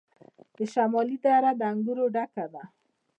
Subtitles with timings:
[0.55, 2.63] د شمالی دره د انګورو ډکه ده.